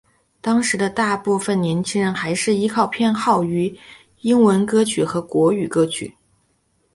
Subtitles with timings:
[0.41, 3.77] 当时的大部份年轻人还是依旧偏好于
[4.21, 6.17] 英文歌曲和国语歌曲。